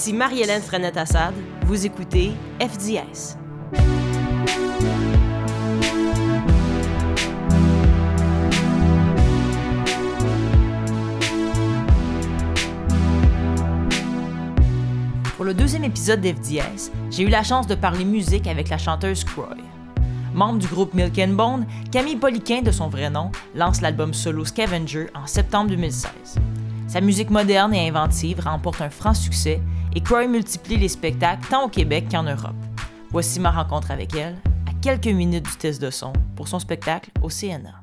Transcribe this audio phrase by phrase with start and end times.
[0.00, 1.34] Ici Marie-Hélène Frenette-Assad.
[1.66, 3.36] Vous écoutez FDS.
[15.36, 19.22] Pour le deuxième épisode d'FDS, j'ai eu la chance de parler musique avec la chanteuse
[19.22, 19.58] Croy.
[20.32, 24.46] Membre du groupe Milk and Bone, Camille Poliquin, de son vrai nom, lance l'album solo
[24.46, 26.40] Scavenger en septembre 2016.
[26.88, 29.60] Sa musique moderne et inventive remporte un franc succès
[29.94, 32.54] et Croy multiplie les spectacles tant au Québec qu'en Europe.
[33.10, 34.36] Voici ma rencontre avec elle,
[34.68, 37.79] à quelques minutes du test de son, pour son spectacle au CNA.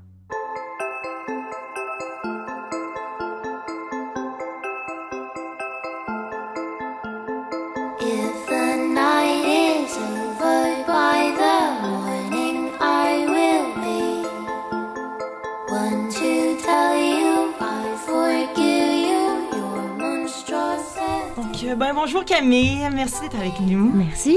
[21.78, 23.92] Ben, bonjour Camille, merci d'être avec nous.
[23.94, 24.36] Merci.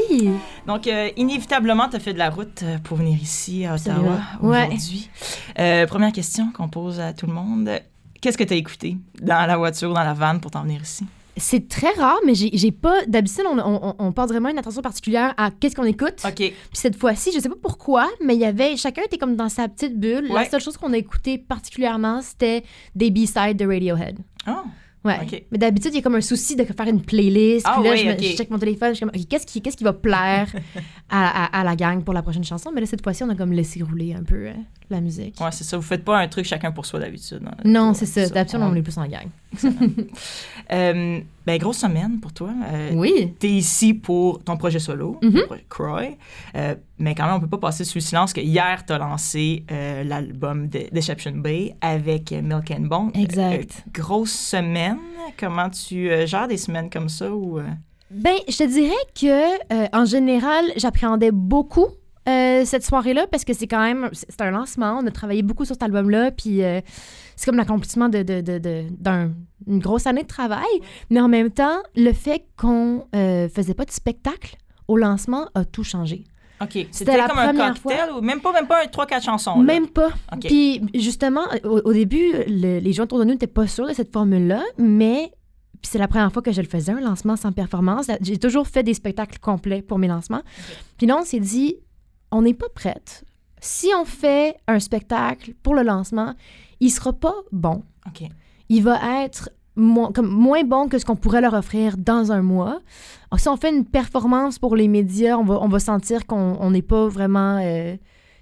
[0.66, 4.19] Donc, euh, inévitablement, tu as fait de la route euh, pour venir ici à Ottawa.
[4.42, 4.66] Ouais.
[4.66, 5.08] aujourd'hui.
[5.58, 7.70] Euh, première question qu'on pose à tout le monde.
[8.20, 11.06] Qu'est-ce que tu as écouté dans la voiture, dans la van pour t'en venir ici?
[11.36, 13.06] C'est très rare, mais j'ai pas.
[13.06, 16.20] D'habitude, on, on, on porte vraiment une attention particulière à qu'est-ce qu'on écoute.
[16.27, 16.34] OK.
[16.34, 18.77] Puis cette fois-ci, je sais pas pourquoi, mais il y avait.
[18.77, 20.27] Chacun était comme dans sa petite bulle.
[20.28, 20.44] Ouais.
[20.44, 22.62] La seule chose qu'on a écouté particulièrement, c'était
[22.94, 24.18] des B-sides de Radiohead.
[24.48, 24.52] Oh,
[25.02, 25.46] Ouais.
[25.50, 27.64] Mais d'habitude, il y a comme un souci de faire une playlist.
[27.66, 29.46] Ah puis là, oui, je, me- je check mon téléphone, je suis comme, OK, qu'est-ce
[29.46, 30.52] qui, qu'est-ce qui va plaire
[31.08, 32.70] à, à- à la gang pour la prochaine chanson?
[32.74, 34.52] Mais là, cette fois-ci, on a comme laissé rouler un peu euh,
[34.90, 35.40] la musique.
[35.40, 35.76] Ouais, c'est ça.
[35.78, 37.40] Vous faites pas un truc chacun pour soi d'habitude.
[37.46, 37.54] hein.
[37.64, 38.28] Non, c'est ça.
[38.28, 39.26] D'habitude, on est plus en gang.
[40.72, 42.52] Euh, ben, grosse semaine pour toi.
[42.72, 43.34] Euh, Oui.
[43.40, 46.16] T'es ici pour ton projet solo, ton projet Croy.
[46.54, 49.64] Euh, mais quand même, on peut pas passer sous le silence que hier, t'as lancé
[49.72, 53.10] euh, l'album de Deception Bay avec Milk and Bone.
[53.14, 53.82] Exact.
[53.92, 54.98] Grosse semaine.
[55.36, 57.58] Comment tu gères des semaines comme ça ou
[58.12, 61.89] Ben, je te dirais que en général, j'appréhendais beaucoup
[62.27, 65.00] cette soirée-là parce que c'est quand même c'est un lancement.
[65.02, 66.60] On a travaillé beaucoup sur cet album-là, puis
[67.40, 69.33] c'est comme l'accomplissement de, de, de, de- d'un-
[69.67, 70.67] une grosse année de travail.
[71.08, 74.56] Mais en même temps, le fait qu'on euh, faisait pas de spectacle
[74.89, 76.24] au lancement a tout changé.
[76.61, 79.56] OK, c'était comme un cocktail ou même pas même pas un 3 4 chansons.
[79.62, 79.62] là?
[79.64, 80.11] Même pas.
[80.48, 83.95] Puis justement, au, au début, le- les gens autour de nous n'étaient pas sûrs de
[83.95, 85.33] cette formule-là, mais
[85.83, 88.08] c'est la première fois que je le faisais, un lancement sans performance.
[88.20, 90.42] J'ai toujours fait des spectacles complets pour mes lancements.
[90.98, 91.77] Puis là, on s'est dit,
[92.30, 93.24] on n'est pas prête.
[93.60, 96.34] Si on fait un spectacle pour le lancement,
[96.80, 97.82] il sera pas bon.
[98.06, 98.28] OK.
[98.68, 102.42] Il va être moins, comme moins bon que ce qu'on pourrait leur offrir dans un
[102.42, 102.80] mois.
[103.36, 106.70] Si on fait une performance pour les médias, on va, on va sentir qu'on on
[106.70, 107.96] n'est pas vraiment euh,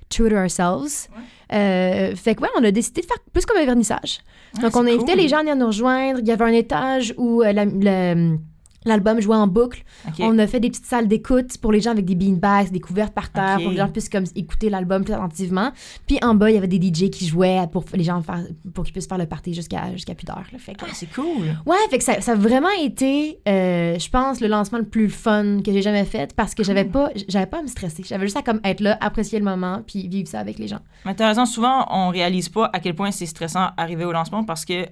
[0.08, 1.08] true to ourselves.
[1.52, 4.20] Euh, fait que ouais, on a décidé de faire plus comme un vernissage.
[4.56, 5.16] Ah, Donc, on invité cool.
[5.16, 6.20] les gens à venir nous rejoindre.
[6.20, 8.38] Il y avait un étage où euh, la- le-
[8.84, 9.82] l'album jouait en boucle.
[10.20, 13.14] On a fait des petites salles d'écoute pour les gens avec des beanbags, des couvertes
[13.14, 15.72] par terre, pour que les gens puissent comme, écouter l'album plus attentivement.
[16.06, 18.44] Puis en bas, il y avait des DJ qui jouaient pour les gens faire,
[18.74, 20.44] pour qu'ils puissent faire le party jusqu'à jusqu'à plus d'heure.
[20.80, 21.56] Ah, c'est cool.
[21.66, 25.08] Ouais, fait que ça, ça a vraiment été, euh, je pense, le lancement le plus
[25.08, 28.02] fun que j'ai jamais fait parce que j'avais pas, j'avais pas à me stresser.
[28.04, 30.80] J'avais juste à comme être là, apprécier le moment, puis vivre ça avec les gens.
[31.04, 34.44] Mais t'as raison, souvent, on réalise pas à quel point c'est stressant arriver au lancement
[34.44, 34.86] parce que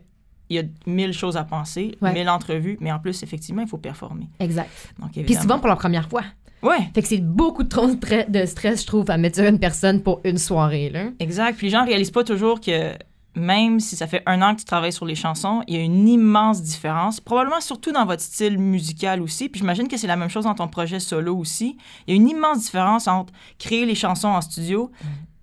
[0.48, 2.12] il y a mille choses à penser, Ouais.
[2.12, 4.28] mille entrevues, mais en plus, effectivement, il faut performer.
[4.40, 4.70] Exact.
[5.00, 6.22] Donc, Puis souvent pour la première fois.
[6.62, 9.44] Ouais, Fait que c'est beaucoup trop de stre- de stress, je trouve, à mettre sur
[9.46, 11.04] une personne pour une soirée, là.
[11.20, 11.56] exact.
[11.58, 12.92] Puis les gens réalisent pas toujours que
[13.34, 15.82] même si ça fait un an que tu travailles sur les chansons, il y a
[15.82, 19.50] une immense différence, probablement surtout dans votre style musical aussi.
[19.50, 21.76] Puis j'imagine que c'est la même chose dans ton projet solo aussi.
[22.06, 24.90] Il y a une immense différence entre créer les chansons en studio,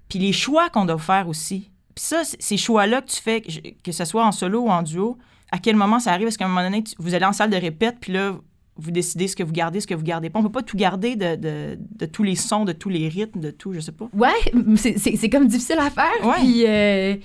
[0.09, 1.69] puis les choix qu'on doit faire aussi.
[1.95, 5.17] Puis ça, ces choix-là que tu fais, que, ce soit en solo ou en duo,
[5.51, 6.27] à quel moment ça arrive?
[6.27, 8.33] Est-ce qu'à un moment donné, vous allez en salle de répète, puis là,
[8.75, 10.39] vous décidez ce que vous gardez, ce que vous gardez pas?
[10.39, 13.39] On peut pas tout garder de, de- de tous les sons, de tous les rythmes,
[13.39, 14.09] de tout, je sais pas.
[14.15, 14.29] Ouais,
[14.77, 16.09] c'est- comme difficile à faire.
[16.27, 16.33] Ouais.
[16.39, 17.15] Puis euh,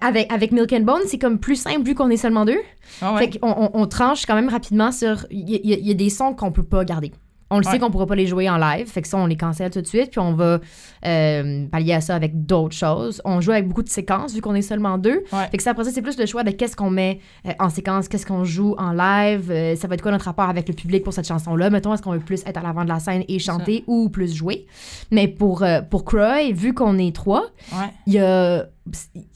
[0.00, 2.60] avec, avec Milk and Bone, c'est comme plus simple vu qu'on est seulement deux.
[3.02, 3.18] Ah ouais.
[3.28, 5.26] Fait qu'on on, on tranche quand même rapidement sur.
[5.32, 7.10] Il y, y a des sons qu'on peut pas garder.
[7.48, 7.70] On le Ouais.
[7.72, 9.80] sait qu'on pourra pas les jouer en live, fait que ça, on les cancelle tout
[9.80, 10.58] de suite, puis on va
[11.06, 13.22] euh, pallier à ça avec d'autres choses.
[13.24, 15.22] On joue avec beaucoup de séquences, vu qu'on est seulement deux.
[15.32, 15.46] Ouais.
[15.50, 17.68] Fait que ça, après ça, c'est plus le choix de qu'est-ce qu'on met euh, en
[17.70, 20.74] séquence, qu'est-ce qu'on joue en live, euh, ça va être quoi notre rapport avec le
[20.74, 21.70] public pour cette chanson-là?
[21.70, 24.34] Mettons, est-ce qu'on veut plus être à l'avant de la scène et chanter ou plus
[24.34, 24.66] jouer?
[25.12, 27.90] Mais pour, pour Croy, vu qu'on est trois, Ouais.
[28.08, 28.64] y a...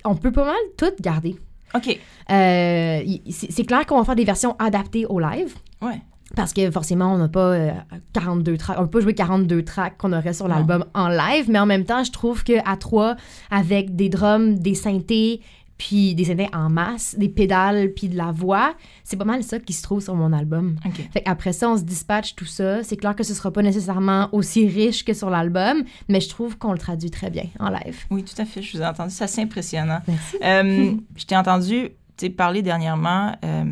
[0.04, 1.36] On peut pas mal tout garder.
[1.76, 1.96] OK.
[2.28, 5.54] C'est clair qu'on va faire des versions adaptées au live.
[5.80, 6.00] Ouais.
[6.36, 7.72] Parce que forcément, on n'a pas euh,
[8.12, 8.76] 42 tracks.
[8.78, 11.84] On peut pas jouer 42 tracks qu'on aurait sur l'album en live, mais en même
[11.84, 13.16] temps, je trouve qu'à trois,
[13.50, 15.40] avec des drums, des synthés,
[15.80, 18.74] puis des synthés en masse, des pédales, puis de la voix.
[19.02, 20.76] C'est pas mal ça qui se trouve sur mon album.
[20.84, 21.08] OK.
[21.10, 22.84] Fait après ça, on se dispatche tout ça.
[22.84, 26.58] C'est clair que ce sera pas nécessairement aussi riche que sur l'album, mais je trouve
[26.58, 28.04] qu'on le traduit très bien en live.
[28.10, 28.60] Oui, tout à fait.
[28.60, 29.10] Je vous ai entendu.
[29.10, 30.00] C'est assez impressionnant.
[30.06, 30.36] Merci.
[30.44, 31.90] Euh, je t'ai entendu
[32.28, 33.64] parler dernièrement euh,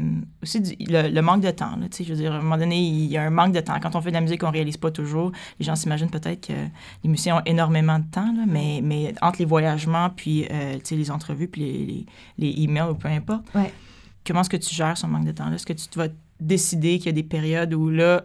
[0.43, 1.77] aussi du le, le manque de temps.
[1.77, 3.53] Là, tu sais, je veux dire, à un moment donné, il y a un manque
[3.53, 3.79] de temps.
[3.83, 5.33] Quand on fait de la musique, on réalise pas toujours.
[5.61, 6.53] Les gens s'imaginent peut-être que
[7.05, 10.81] les musiciens ont énormément de temps, là, mais, mais entre les voyagements, puis euh, tu
[10.85, 11.85] sais, les entrevues, puis les,
[12.39, 13.73] les, les emails ou peu importe, Ouais.
[14.27, 15.57] comment est-ce que tu gères ce manque de temps-là?
[15.57, 16.09] Est-ce que tu vas
[16.41, 18.25] décider qu'il y a des périodes où là,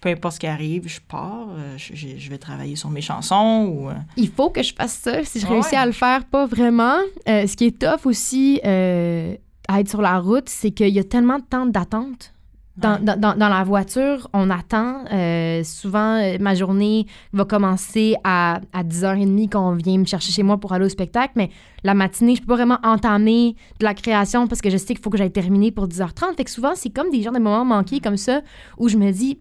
[0.00, 3.88] peu importe ce qui arrive, je pars, euh, je, vais travailler sur mes chansons ou...
[3.88, 5.22] euh, Il faut que je fasse ça.
[5.22, 5.52] Si je Ouais.
[5.52, 6.96] réussis à le faire, pas vraiment.
[7.28, 9.36] Euh, ce qui est tough aussi euh,
[9.68, 12.32] à être sur la route, c'est qu'il y a tellement de temps d'attente.
[12.78, 13.00] Dans, Ouais.
[13.02, 15.04] dans- dans- dans la voiture, on attend.
[15.12, 20.32] Euh, souvent, euh, ma journée va commencer à, à 10h30 quand on vient me chercher
[20.32, 21.34] chez moi pour aller au spectacle.
[21.36, 21.50] Mais
[21.84, 25.00] la matinée, je peux pas vraiment entamer de la création parce que je sais qu'il
[25.04, 26.34] faut que j'aille terminer pour 10h30.
[26.34, 28.40] Fait que souvent, c'est comme des genres de moments manqués comme ça
[28.78, 29.38] où je me dis,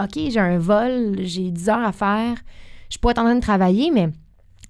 [0.00, 2.36] OK, j'ai un vol, j'ai 10 heures à faire.
[2.90, 4.10] Je pourrais être en train de travailler, mais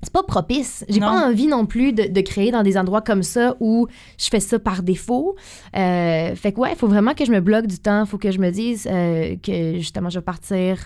[0.03, 0.85] c'est pas propice.
[0.89, 3.87] J'ai pas envie non plus de, de créer dans des endroits comme ça où
[4.19, 5.35] je fais ça par défaut.
[5.77, 8.05] Euh, fait que ouais, il faut vraiment que je me bloque du temps.
[8.05, 10.79] Il faut que je me dise euh, que justement je vais partir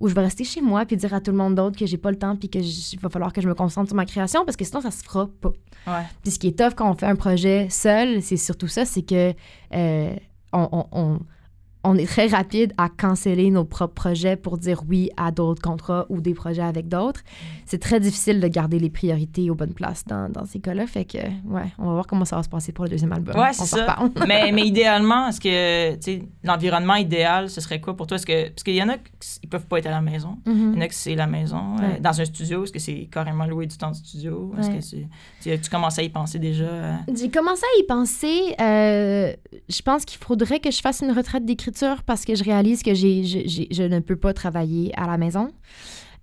[0.00, 1.98] ou je vais rester chez moi puis dire à tout le monde d'autre que j'ai
[1.98, 4.04] pas le temps puis que j- il va falloir que je me concentre sur ma
[4.06, 5.52] création parce que sinon ça se fera pas.
[5.86, 6.02] Ouais.
[6.22, 9.02] Puis ce qui est tough quand on fait un projet seul, c'est surtout ça, c'est
[9.02, 9.32] que
[9.74, 10.14] euh,
[10.52, 11.18] on, on- on-
[11.84, 16.06] on est très rapide à canceller nos propres projets pour dire oui à d'autres contrats
[16.08, 17.20] ou des projets avec d'autres.
[17.66, 20.86] C'est très difficile de garder les priorités aux bonnes places dans, dans ces cas-là.
[20.86, 23.36] Fait que, ouais, on va voir comment ça va se passer pour le deuxième album.
[23.36, 23.96] Ouais, c'est ça.
[24.26, 28.16] mais, mais idéalement, est-ce que l'environnement idéal, ce serait quoi pour toi?
[28.16, 30.38] Est-ce que, parce qu'il y en a qui peuvent pas être à la maison.
[30.46, 31.76] Il y en a que c'est la maison.
[31.82, 34.52] euh, dans un studio, est-ce que c'est carrément louer du temps de studio?
[34.58, 34.78] Est-ce Ouais.
[34.78, 35.06] que tu,
[35.56, 36.64] tu, tu commences à y penser déjà?
[36.64, 36.94] euh?
[37.14, 38.54] J'ai commencé à y penser.
[38.60, 39.32] euh,
[39.68, 41.73] je pense qu'il faudrait que je fasse une retraite d'écriture
[42.06, 45.50] parce que je réalise que j'ai, je, ne peux pas travailler à la maison.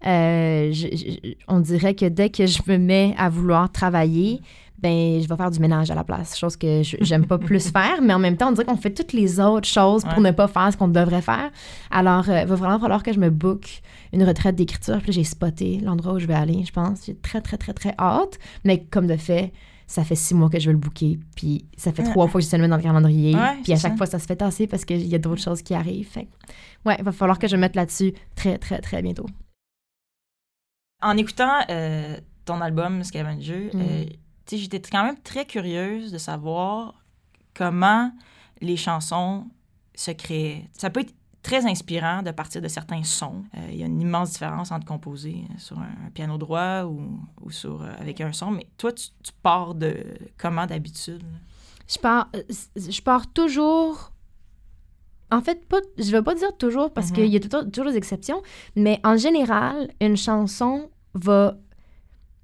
[0.05, 4.41] Euh, je- je- on dirait que dès que je me mets à vouloir travailler,
[4.79, 7.69] ben je vais faire du ménage à la place, chose que je- j'aime pas plus
[7.71, 10.23] faire, mais en même temps, on dirait qu'on fait toutes les autres choses pour Ouais.
[10.23, 11.51] ne pas faire ce qu'on devrait faire.
[11.91, 13.81] Alors, euh, il va vraiment falloir que je me book
[14.11, 14.97] une retraite d'écriture.
[14.97, 17.05] Puis là, j'ai spoté l'endroit où je vais aller, je pense.
[17.05, 18.39] J'ai très, très, très, très hâte.
[18.65, 19.53] Mais comme de fait,
[19.91, 21.19] ça fait six mois que je veux le booker.
[21.35, 23.35] Puis ça fait trois fois que je le mettre dans le calendrier.
[23.35, 23.97] Ouais, puis à chaque ça.
[23.97, 26.07] fois, ça se fait tasser parce qu'il y a d'autres choses qui arrivent.
[26.09, 26.27] Fait
[26.85, 29.25] ouais, il va falloir que je me mette là-dessus très, très, très bientôt.
[31.01, 33.81] En écoutant euh, ton album Scavenger, Mhm.
[33.81, 34.05] euh,
[34.51, 37.03] j'étais quand même très curieuse de savoir
[37.53, 38.11] comment
[38.61, 39.47] les chansons
[39.95, 40.69] se créaient.
[40.73, 43.43] Ça peut être très inspirant de partir de certains sons.
[43.57, 47.51] Euh, Il y a une immense différence entre composer sur un, piano droit ou, ou
[47.51, 49.97] sur, euh, avec un son, mais toi, tu, tu pars de
[50.37, 51.23] comment d'habitude?
[51.87, 52.43] Je pars, euh,
[52.75, 54.11] je pars toujours.
[55.31, 57.15] En fait, pas, je vais pas dire toujours parce Mhm.
[57.15, 58.41] qu'il y a tout- toujours des exceptions,
[58.75, 61.55] mais en général, une chanson va.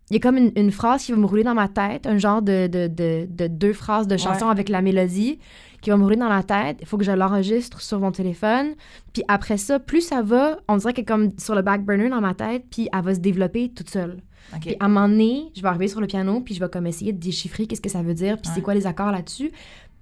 [0.10, 2.18] Il y a comme une, une phrase qui va me rouler dans ma tête, un
[2.18, 5.38] genre de, de, de, de deux phrases de chanson avec la mélodie
[5.82, 6.78] qui va me rouler dans la tête.
[6.80, 8.68] Il faut que je l'enregistre sur mon téléphone.
[9.12, 12.22] Puis après ça, plus ça va, on dirait que comme sur le back burner dans
[12.22, 14.22] ma tête, puis elle va se développer toute seule.
[14.54, 14.62] OK.
[14.62, 16.88] Puis à un moment donné, je vais arriver sur le piano, puis je vais comme
[16.88, 19.52] essayer de déchiffrer qu'est-ce que ça veut dire, puis c'est quoi les accords là-dessus.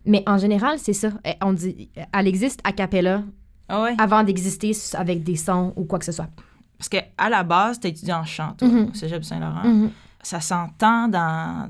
[0.06, 1.10] Mais en général, c'est ça.
[1.26, 3.24] Eh, On dit, elle existe a cappella
[3.68, 3.96] Ah ouais?
[3.98, 6.30] avant d'exister avec des sons ou quoi que ce soit.
[6.78, 8.90] Parce qu'à la base, tu étudié en chant, toi, Mhm.
[8.92, 9.64] au Cégep Saint-Laurent.
[9.68, 9.90] Mhm.
[10.26, 11.70] Ça s'entend dans,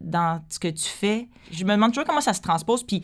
[0.00, 1.28] dans ce que tu fais.
[1.50, 3.02] Je me demande toujours comment ça se transpose, puis,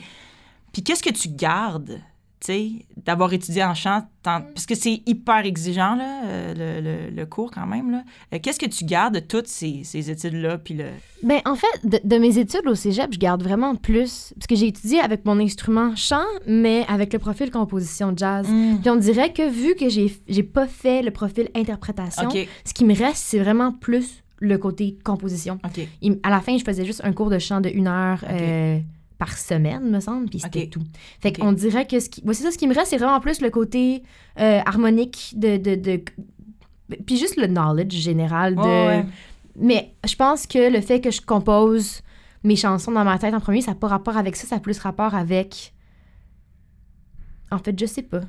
[0.72, 2.00] puis qu'est-ce que tu gardes,
[2.40, 6.80] tu sais, d'avoir étudié en chant, tant- parce que c'est hyper exigeant, là, euh, le,
[7.08, 8.02] le- le cours quand même.
[8.34, 10.86] Euh, qu'est-ce que tu gardes de toutes ces, ces études-là, puis le...
[11.22, 14.32] Ben, en fait, de, de mes études au cégep, je garde vraiment plus.
[14.34, 18.44] Parce que j'ai étudié avec mon instrument chant, mais avec le profil composition jazz.
[18.80, 22.28] Puis on dirait que vu que j'ai pas fait le profil interprétation,
[22.64, 25.58] ce qui me reste, c'est vraiment plus le côté composition.
[26.02, 28.78] Il- à la fin, je faisais juste un cours de chant de une heure euh,
[29.18, 30.82] par semaine, me semble, puis c'était tout.
[31.20, 32.22] Fait qu'on dirait que ce qui...
[32.24, 34.02] ouais, c'est ça, ce qui me reste, c'est vraiment plus le côté
[34.40, 36.02] euh, harmonique de, de, de-
[37.06, 38.60] Puis juste le knowledge général de...
[38.60, 39.06] Ouais.
[39.56, 42.00] Mais je pense que le fait que je compose
[42.42, 44.58] mes chansons dans ma tête en premier, ça n'a pas rapport avec ça, ça a
[44.60, 45.72] plus rapport avec...
[47.52, 48.22] En fait, je sais pas.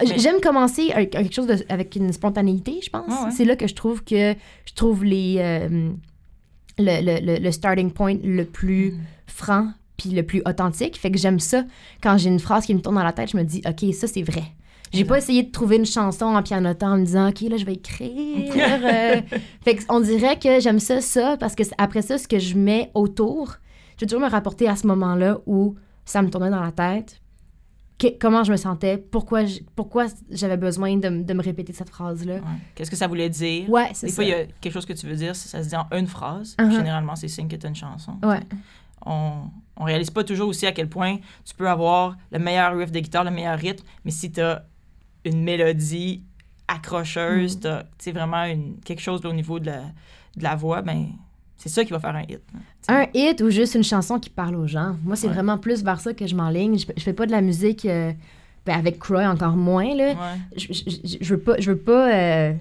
[0.00, 3.06] Mais- J'aime commencer avec quelque chose de- avec une spontanéité, je pense.
[3.08, 3.30] Ouais.
[3.32, 4.34] C'est là que je trouve que
[4.66, 5.90] je trouve les euh,
[6.78, 8.98] le, le- le- starting point le plus Mm.
[9.26, 10.96] franc puis le plus authentique.
[10.98, 11.64] Fait que j'aime ça.
[12.02, 14.06] Quand j'ai une phrase qui me tourne dans la tête, je me dis, OK, ça,
[14.06, 14.44] c'est vrai.
[14.92, 17.64] J'ai pas essayé de trouver une chanson en pianotant en me disant, OK, là, je
[17.64, 18.10] vais écrire.
[18.56, 19.20] euh.
[19.64, 22.90] fait qu'on dirait que j'aime ça, ça, parce que après ça, ce que je mets
[22.94, 23.56] autour
[23.96, 25.74] je vais toujours me rapporter à ce moment-là où
[26.06, 27.20] ça me tournait dans la tête,
[28.00, 29.42] que- comment je me sentais, pourquoi
[29.76, 32.34] pourquoi j'avais besoin de, de me répéter cette phrase-là.
[32.36, 32.40] Ouais.
[32.74, 33.68] Qu'est-ce que ça voulait dire?
[33.68, 34.16] Ouais, c'est Des ça.
[34.16, 36.06] fois, il y a quelque chose que tu veux dire, ça se dit en une
[36.06, 36.56] phrase.
[36.58, 36.70] Uh-huh.
[36.72, 38.16] Généralement, c'est signe que tu une chanson.
[38.22, 38.40] Ouais.
[39.06, 39.32] On,
[39.76, 43.00] on réalise pas toujours aussi à quel point tu peux avoir le meilleur riff de
[43.00, 44.64] guitare, le meilleur rythme, mais si tu as
[45.24, 46.24] une mélodie
[46.68, 47.60] accrocheuse, Mm.
[47.60, 49.82] t'as, tu sais, vraiment une, quelque chose au niveau de la,
[50.36, 51.08] de la voix, ben
[51.62, 52.40] c'est ça qui va faire un hit.
[52.54, 52.58] hein.
[52.88, 54.96] Un hit ou juste une chanson qui parle aux gens.
[55.04, 55.34] Moi, c'est Ouais.
[55.34, 56.78] vraiment plus vers ça que je m'enligne.
[56.78, 58.12] Je, je fais pas de la musique euh,
[58.66, 60.08] ben, avec Croy encore moins là.
[60.12, 60.38] Ouais.
[60.56, 62.52] Je, je, je- veux pas je veux pas euh,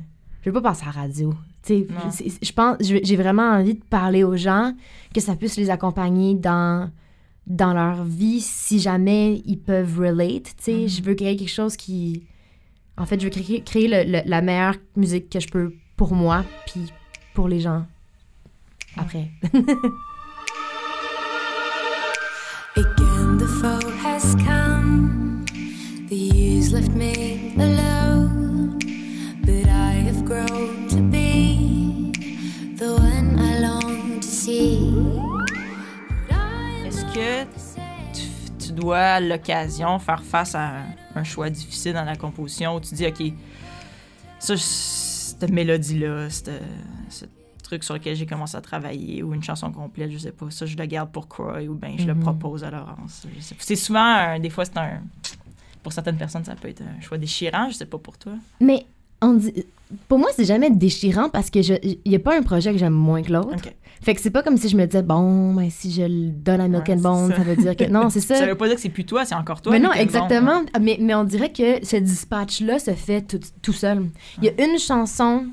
[0.41, 1.33] je veux pas passer à la radio.
[1.67, 4.73] Je pense j'ai vraiment envie de parler aux gens
[5.13, 6.89] que ça puisse les accompagner dans
[7.47, 10.87] dans leur vie si jamais ils peuvent relate, tu sais, Mhm.
[10.87, 12.23] je veux créer quelque chose qui
[12.97, 16.13] en fait, je veux créer, créer le- le- la meilleure musique que je peux pour
[16.13, 16.91] moi puis
[17.33, 17.85] pour les gens
[18.97, 19.29] après.
[22.75, 25.45] Again, the foe has come.
[26.09, 28.79] The years left me alone.
[29.43, 32.11] But I have grown to be
[32.77, 34.79] the one I long to see.
[36.85, 37.45] Est-ce que
[38.13, 38.27] tu,
[38.67, 42.79] tu dois, à l'occasion, faire face à un, un choix difficile dans la composition où
[42.79, 43.33] tu dis, OK,
[44.39, 46.61] ça, cette mélodie-là, cette-
[47.09, 47.25] ce
[47.69, 50.65] truc sur lequel j'ai commencé à travailler ou une chanson complète, je sais pas, ça,
[50.65, 52.21] je le garde pour Croy ou bien je le Mhm.
[52.21, 53.25] propose à Laurence.
[53.59, 55.01] C'est souvent, un- des fois, c'est un.
[55.83, 58.33] Pour certaines personnes, ça peut être un choix déchirant, je sais pas pour toi.
[58.59, 58.85] Mais
[59.21, 59.53] on dit,
[60.07, 62.93] pour moi, c'est jamais déchirant parce que il y a pas un projet que j'aime
[62.93, 63.53] moins que l'autre.
[63.55, 63.75] OK.
[64.01, 66.61] Fait que c'est pas comme si je me disais bon, ben, si je le donne
[66.61, 67.35] à Milk Ouais, and Bone, ça.
[67.37, 67.43] ça.
[67.43, 68.35] veut dire que non, c'est ça.
[68.35, 69.71] Ça veut pas dire que c'est plus toi, c'est encore toi.
[69.73, 70.63] mais non, Bone, exactement.
[70.73, 70.79] hein.
[70.81, 74.05] Mais, mais on dirait que ce dispatch-là se fait tout, tout seul.
[74.41, 75.47] Il y a une chanson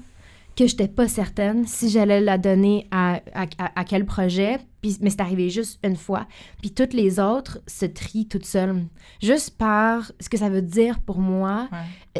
[0.57, 4.97] que j'étais pas certaine si j'allais la donner à, à, à- à quel projet, puis,
[5.03, 6.27] mais c'est arrivé juste une fois.
[6.63, 8.85] Puis toutes les autres se trient toutes seules.
[9.23, 11.69] Juste par ce que ça veut dire pour moi.
[11.71, 11.79] Ouais.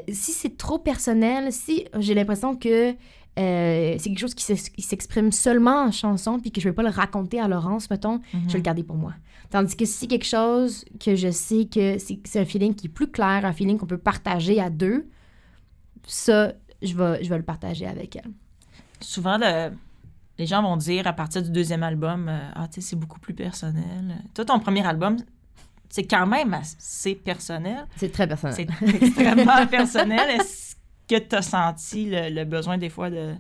[0.09, 2.91] Euh, Si c'est trop personnel, si j'ai l'impression que
[3.39, 6.75] euh, c'est quelque chose qui s'ex- qui s'exprime seulement en chanson, puis que je vais
[6.75, 9.13] pas le raconter à Laurence, mettons, je vais le garder pour moi.
[9.51, 12.91] Tandis que si c'est quelque chose que je sais que c'est un feeling qui est
[12.91, 15.07] plus clair, un feeling qu'on peut partager à deux,
[16.07, 16.53] ça,
[16.83, 18.31] je vais, je vais le partager avec elle.
[19.01, 19.73] souvent, le-
[20.39, 23.19] les gens vont dire à partir du deuxième album, euh, ah, tu sais, c'est beaucoup
[23.21, 24.17] plus personnel.
[24.35, 25.17] Toi, ton premier album,
[25.89, 27.87] c'est quand même assez personnel.
[27.97, 28.55] C'est très personnel.
[28.81, 30.29] C'est extrêmement personnel.
[30.39, 30.77] Est-ce
[31.09, 33.35] que tu as senti le, le besoin des fois de,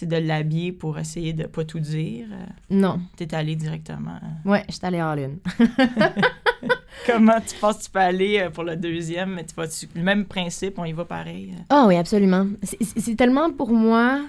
[0.00, 2.28] de l'habiller pour essayer de pas tout dire?
[2.70, 3.00] Non.
[3.18, 4.18] Tu es allé directement.
[4.46, 5.38] Ouais, je suis allée en lune.
[7.06, 9.34] Comment tu penses que tu peux aller euh, pour le deuxième?
[9.34, 9.64] Mais tu vas
[9.94, 11.54] le même principe, on y va pareil.
[11.56, 11.62] euh?
[11.68, 12.46] Ah oui, absolument.
[12.62, 14.20] C'est- tellement pour moi.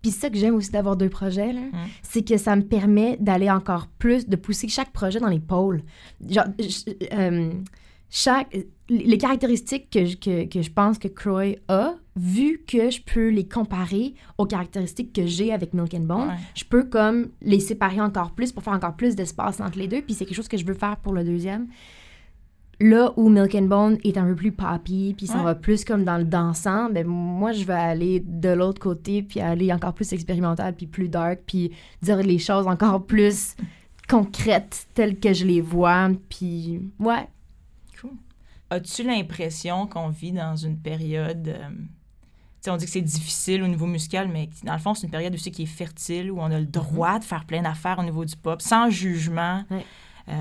[0.00, 1.60] Puis ça que j'aime aussi d'avoir deux projets, là,
[2.02, 5.82] c'est que ça me permet d'aller encore plus, de pousser chaque projet dans les pôles.
[6.28, 7.50] Genre, je- euh,
[8.10, 8.56] chaque,
[8.88, 13.28] les caractéristiques que je, que, que je pense que Croy a, vu que je peux
[13.28, 16.34] les comparer aux caractéristiques que j'ai avec Milk and Bone, Ouais.
[16.54, 20.00] je peux comme les séparer encore plus pour faire encore plus d'espace entre les deux.
[20.02, 21.68] Puis c'est quelque chose que je veux faire pour le deuxième.
[22.80, 25.44] Là où Milk and Bone est un peu plus poppy, puis ça Ouais.
[25.44, 29.40] va plus comme dans le dansant, ben moi je vais aller de l'autre côté, puis
[29.40, 31.72] aller encore plus expérimental, puis plus dark, puis
[32.02, 33.56] dire les choses encore plus
[34.08, 37.26] concrètes telles que je les vois, puis ouais.
[38.70, 41.48] As-tu l'impression qu'on vit dans une période.
[41.48, 41.68] euh,
[42.70, 45.32] on dit que c'est difficile au niveau musical, mais dans le fond, c'est une période
[45.32, 48.24] aussi qui est fertile, où on a le droit de faire plein d'affaires au niveau
[48.26, 49.64] du pop, sans jugement.
[50.28, 50.32] Euh,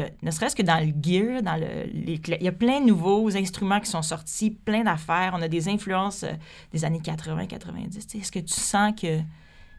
[0.00, 3.34] a- ne serait-ce que dans le gear, dans le, il y a plein de nouveaux
[3.34, 5.32] instruments qui sont sortis, plein d'affaires.
[5.34, 6.32] On a des influences euh,
[6.72, 7.90] des années 80-90.
[7.90, 9.20] Tu sais, Est-ce que tu sens que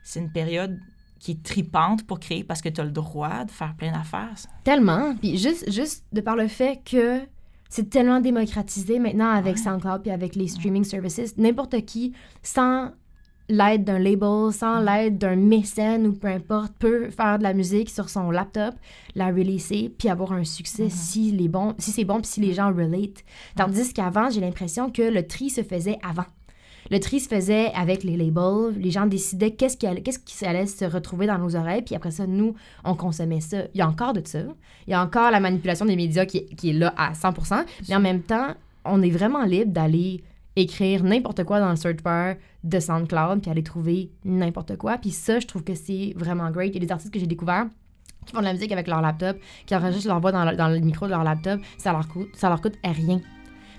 [0.04, 0.80] c'est une période
[1.20, 4.32] qui est tripante pour créer parce que tu as le droit de faire plein d'affaires?
[4.36, 4.50] ça?
[4.64, 5.16] Tellement.
[5.18, 7.22] Puis juste, juste de par le fait que
[7.70, 9.62] c'est tellement démocratisé maintenant avec Ouais.
[9.64, 12.92] SoundCloud puis avec les streaming services, n'importe qui, sans
[13.50, 17.90] l'aide d'un label, sans l'aide d'un mécène ou peu importe, peut faire de la musique
[17.90, 18.76] sur son laptop,
[19.16, 22.54] la releaser puis avoir un succès si, les bons, si c'est bon puis si les
[22.54, 23.24] gens relate.
[23.56, 26.26] Tandis qu'avant, j'ai l'impression que le tri se faisait avant.
[26.90, 28.74] Le tri se faisait avec les labels.
[28.78, 29.86] Les gens décidaient qu'est-ce qui
[30.46, 31.82] allait, se retrouver dans nos oreilles.
[31.82, 33.64] Puis après ça, nous, on consommait ça.
[33.74, 34.40] Il y a encore de ça.
[34.88, 37.34] Il y a encore la manipulation des médias qui, est- là à 100
[37.90, 38.50] Mais en même temps,
[38.86, 40.24] on est vraiment libre d'aller
[40.56, 44.98] écrire n'importe quoi dans le search bar de SoundCloud puis aller trouver n'importe quoi.
[44.98, 46.70] Puis ça, je trouve que c'est vraiment great.
[46.74, 47.68] Il y a des artistes que j'ai découverts
[48.26, 50.68] qui font de la musique avec leur laptop, qui enregistrent leur voix dans le, dans
[50.68, 51.62] le micro de leur laptop.
[51.78, 53.22] Ça leur coûte, ça leur coûte rien.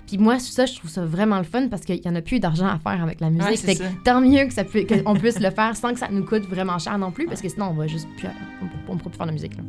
[0.09, 2.39] Puis moi, ça, je trouve ça vraiment le fun parce qu'il y en a plus
[2.39, 3.45] d'argent à faire avec la musique.
[3.47, 6.07] Ouais, c'est que tant mieux que ça pu- qu'on puisse le faire sans que ça
[6.09, 8.97] nous coûte vraiment cher non plus, parce que sinon, on va juste plus, on, on
[8.97, 9.55] pourra plus faire de musique.
[9.55, 9.63] Là.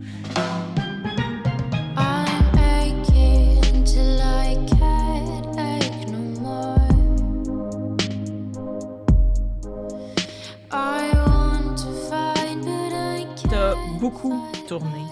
[13.51, 15.05] T'as beaucoup tourné,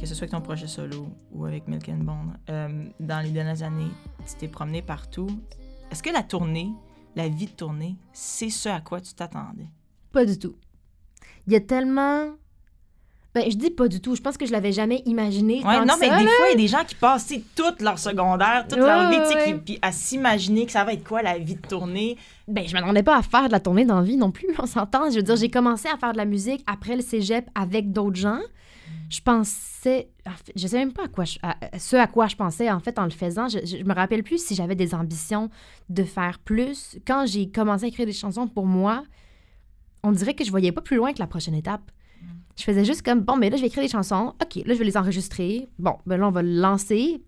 [0.00, 2.38] que ce soit avec ton projet solo ou avec Milk and Bone.
[2.48, 3.90] Euh, dans les dernières années,
[4.26, 5.28] tu t'es promené partout.
[5.90, 6.70] Est-ce que la tournée,
[7.16, 9.66] la vie de tournée, c'est ce à quoi tu t'attendais?
[10.12, 10.54] Pas du tout.
[11.46, 12.30] Il y a tellement.
[13.32, 14.16] Ben, je dis pas du tout.
[14.16, 15.62] Je pense que je l'avais jamais imaginé.
[15.64, 16.30] Ouais, non, mais ça, des là.
[16.30, 19.18] fois, il y a des gens qui passent toute leur secondaire, toute Ouais, leur vie,
[19.28, 19.54] qui- ouais.
[19.64, 22.16] puis à s'imaginer que ça va être quoi la vie de tournée.
[22.48, 24.66] Ben, je m'attendais pas à faire de la tournée dans la vie non plus, on
[24.66, 25.10] s'entend.
[25.10, 28.16] Je veux dire, j'ai commencé à faire de la musique après le cégep avec d'autres
[28.16, 28.40] gens.
[29.10, 30.08] Je pensais.
[30.24, 32.98] en fait, je sais même pas à quoi ce à quoi je pensais en fait
[32.98, 33.48] en le faisant.
[33.48, 35.50] Je, je, me rappelle plus si j'avais des ambitions
[35.88, 36.96] de faire plus.
[37.06, 39.02] Quand j'ai commencé à écrire des chansons pour moi,
[40.04, 41.90] on dirait que je voyais pas plus loin que la prochaine étape.
[42.56, 44.34] Je faisais juste comme, bon, mais là, je vais écrire des chansons.
[44.40, 45.68] OK, là, je vais les enregistrer.
[45.78, 47.22] Bon, ben là, on va le lancer.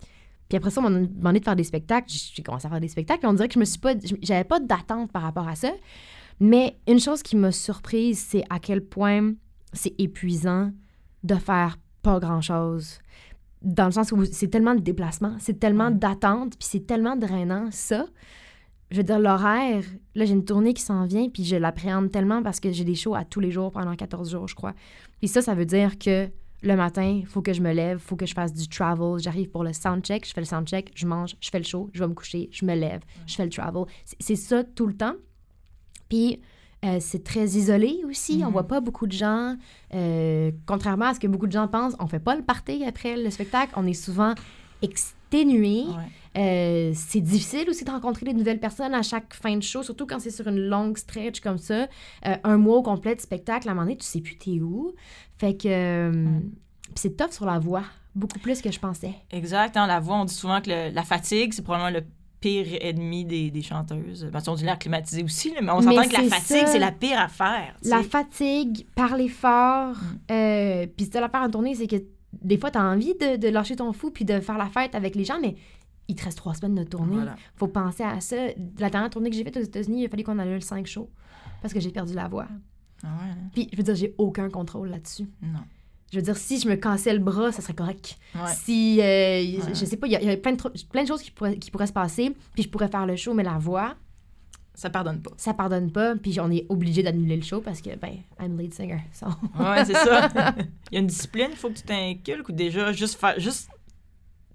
[0.47, 2.07] Puis après ça, on m'a demandé de faire des spectacles.
[2.07, 3.25] J'ai commencé à faire des spectacles.
[3.25, 3.93] Et on dirait que je me suis pas...
[4.21, 5.71] J'avais pas d'attente par rapport à ça.
[6.39, 9.33] Mais une chose qui m'a surprise, c'est à quel point
[9.73, 10.71] c'est épuisant
[11.23, 12.99] de faire pas grand-chose.
[13.61, 15.93] Dans le sens où c'est tellement de déplacements, c'est tellement Ouais.
[15.95, 18.05] d'attentes, puis c'est tellement drainant, ça.
[18.91, 19.83] Je veux dire, l'horaire,
[20.15, 22.95] là, j'ai une tournée qui s'en vient, puis je l'appréhende tellement parce que j'ai des
[22.95, 24.73] shows à tous les jours pendant 14 jours, je crois.
[25.19, 26.29] Puis ça, ça veut dire que
[26.61, 29.17] le matin, il faut que je me lève, il faut que je fasse du travel.
[29.19, 31.99] J'arrive pour le soundcheck, je fais le soundcheck, je mange, je fais le show, je
[32.03, 33.83] vais me coucher, je me lève, je fais le travel.
[34.05, 35.15] C'est- C'est ça tout le temps.
[36.09, 36.39] Puis
[36.83, 38.41] euh, c'est très isolé aussi.
[38.43, 38.51] On Mhm.
[38.51, 39.55] voit pas beaucoup de gens.
[39.93, 43.15] Euh, contrairement à ce que beaucoup de gens pensent, on fait pas le party après
[43.15, 43.73] le spectacle.
[43.77, 44.33] On est souvent
[44.81, 45.83] exténué.
[45.87, 46.03] Ouais.
[46.35, 50.05] Euh, c'est difficile aussi de rencontrer des nouvelles personnes à chaque fin de show, surtout
[50.07, 51.87] quand c'est sur une longue stretch comme ça.
[52.23, 54.93] Un mois au complet de spectacle, à un moment donné, tu sais plus t'es où.
[55.37, 56.11] Fait que
[56.95, 57.83] c'est tough sur la voix,
[58.15, 59.13] beaucoup plus que je pensais.
[59.31, 59.77] Exact.
[59.77, 62.03] hein, la voix, on dit souvent que le- la fatigue, c'est probablement le
[62.43, 64.29] pire ennemi des, des chanteuses.
[64.33, 66.91] Ben, on dit l'air climatisé aussi, là, mais on s'entend que la fatigue, c'est la
[66.91, 67.73] pire affaire.
[67.81, 69.95] tu La fatigue, parler fort,
[70.29, 72.03] euh, puis c'est l'affaire en tournée, c'est que
[72.41, 74.93] des fois, tu as envie de, de lâcher ton fou puis de faire la fête
[74.93, 75.55] avec les gens, mais
[76.09, 77.15] il te reste trois semaines de tournée.
[77.15, 77.35] Voilà.
[77.55, 78.35] Faut penser à ça.
[78.77, 81.09] La dernière tournée que j'ai faite aux États-Unis, il a fallu qu'on annule cinq shows
[81.61, 82.47] parce que j'ai perdu la voix.
[83.03, 83.49] Ah ouais, hein?
[83.53, 85.29] Puis, je veux dire, j'ai aucun contrôle là-dessus.
[85.41, 85.59] Non.
[86.13, 88.17] Je veux dire, si je me cassais le bras, ça serait correct.
[88.35, 88.41] Ouais.
[88.53, 91.01] Si, euh, je- je sais pas, il y a, il y a plein, de, plein
[91.01, 93.41] de choses qui pourraient, qui pourraient se passer, puis je pourrais faire le show, mais
[93.41, 93.95] la voix,
[94.75, 95.31] Ça pardonne pas.
[95.37, 98.73] ça pardonne pas, puis on est obligé d'annuler le show parce que, ben, I'm lead
[98.75, 98.99] singer.
[99.11, 99.25] so.
[99.59, 100.29] Ouais, c'est ça.
[100.91, 103.39] Il y a une discipline, il faut que tu t'inculques ou déjà juste faire.
[103.39, 103.69] Juste,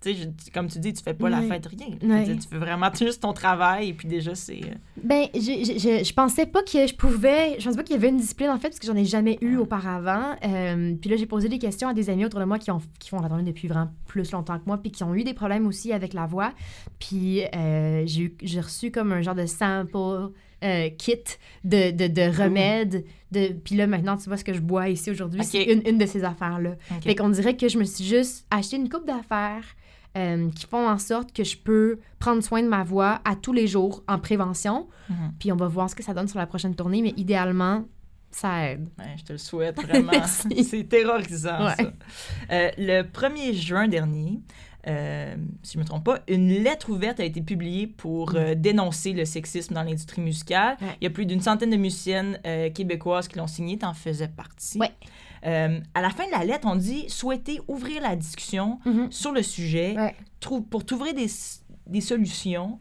[0.00, 1.96] tu sais, comme tu dis, tu fais pas la fête rien.
[2.36, 4.60] Tu fais vraiment juste ton travail et puis déjà, c'est.
[4.64, 7.56] euh, Ben, je, je, je, pensais pas que je pouvais.
[7.58, 9.38] Je pensais pas qu'il y avait une discipline, en fait, parce que j'en ai jamais
[9.40, 10.36] eu auparavant.
[10.44, 12.80] Euh, puis là, j'ai posé des questions à des amis autour de moi qui, ont,
[12.98, 15.34] qui font la tournée depuis vraiment plus longtemps que moi, puis qui ont eu des
[15.34, 16.52] problèmes aussi avec la voix.
[16.98, 20.30] Puis euh, j'ai reçu comme un genre de sample
[20.64, 21.14] euh, kit
[21.64, 23.04] de, de, de remèdes.
[23.30, 25.44] De, puis là, maintenant, tu vois ce que je bois ici aujourd'hui.
[25.44, 26.70] C'est une, une de ces affaires-là.
[26.90, 27.02] ok.
[27.02, 29.64] Fait qu'on dirait que je me suis juste acheté une coupe d'affaires
[30.16, 33.52] euh, qui font en sorte que je peux prendre soin de ma voix à tous
[33.52, 34.88] les jours en prévention.
[35.08, 35.32] Mhm.
[35.38, 37.84] Puis on va voir ce que ça donne sur la prochaine tournée, mais idéalement,
[38.30, 38.88] ça aide.
[38.98, 40.12] Ouais, je te le souhaite vraiment.
[40.26, 41.74] C'est terrorisant, Ouais.
[41.76, 41.92] ça.
[42.52, 44.40] Euh, le 1er juin dernier,
[44.86, 48.54] euh, si je ne me trompe pas, une lettre ouverte a été publiée pour euh,
[48.54, 50.76] dénoncer le sexisme dans l'industrie musicale.
[50.80, 50.88] Ouais.
[51.00, 52.38] Il y a plus d'une centaine de musiciennes
[52.74, 54.78] québécoises qui l'ont signée, t'en faisais partie.
[55.46, 59.10] Euh, à la fin de la lettre, on dit souhaiter ouvrir la discussion Mhm.
[59.12, 60.14] sur le sujet Ouais.
[60.40, 61.28] trou- pour trouver des,
[61.86, 62.78] des solutions.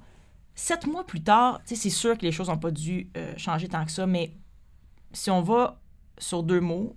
[0.56, 3.86] Sept mois plus tard, c'est sûr que les choses n'ont pas dû euh, changer tant
[3.86, 4.34] que ça, mais
[5.14, 5.80] si on va
[6.18, 6.96] sur deux mots,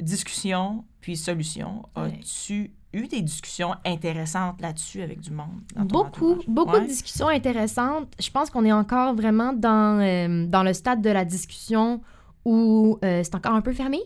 [0.00, 2.18] discussion puis solution, Ouais.
[2.20, 5.60] as-tu eu des discussions intéressantes là-dessus avec du monde?
[5.76, 6.44] dans ton Beaucoup, entourage?
[6.48, 6.80] beaucoup Ouais.
[6.82, 8.08] de discussions intéressantes.
[8.18, 12.00] Je pense qu'on est encore vraiment dans, euh, dans le stade de la discussion
[12.44, 13.98] où euh, c'est encore un peu fermé.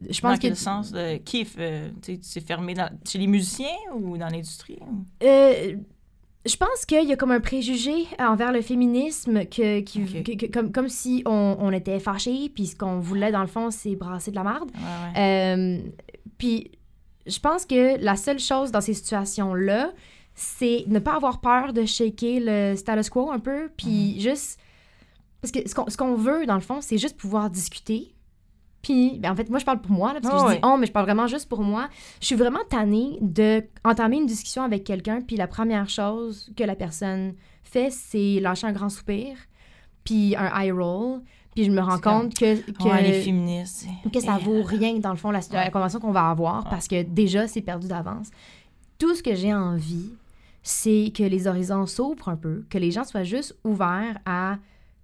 [0.00, 0.92] Je Dans pense que quel sens?
[0.94, 1.90] euh, qui est, euh,
[2.22, 4.78] c'est fermé dans- chez les musiciens ou dans l'industrie?
[5.22, 5.74] Euh,
[6.46, 10.22] je pense qu'il y a comme un préjugé envers le féminisme, que, qui- Ok.
[10.22, 13.48] que- que- comme, comme si on, on était fâchés, puis ce qu'on voulait, dans le
[13.48, 14.70] fond, c'est brasser de la merde.
[14.74, 15.20] Ouais, ouais.
[15.20, 15.78] Euh,
[16.38, 16.70] puis
[17.26, 19.92] je pense que la seule chose dans ces situations-là,
[20.34, 24.60] c'est ne pas avoir peur de shaker le status quo un peu, puis juste...
[25.42, 28.14] Parce que ce qu'on, ce qu'on veut, dans le fond, c'est juste pouvoir discuter,
[28.82, 30.54] Puis, ben, en fait, moi, je parle pour moi, là, parce que Ah je ouais.
[30.56, 31.88] dis on, mais je parle vraiment juste pour moi.
[32.20, 36.62] Je suis vraiment tannée de entamer une discussion avec quelqu'un, puis la première chose que
[36.64, 39.36] la personne fait, c'est lâcher un grand soupir,
[40.04, 41.20] puis un eye roll,
[41.54, 43.86] puis je me rends compte que, que, Ouais, les féministes.
[44.04, 45.70] c'est- que ça vaut rien, dans le fond, la, la Ouais.
[45.70, 48.30] conversation qu'on va avoir, parce que déjà, c'est perdu d'avance.
[48.98, 50.12] Tout ce que j'ai envie,
[50.62, 54.56] c'est que les horizons s'ouvrent un peu, que les gens soient juste ouverts à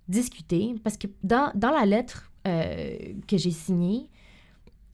[0.09, 2.97] discuter, parce que dans, dans la lettre euh,
[3.29, 4.09] que j'ai signée,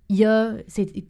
[0.08, 0.54] il y a...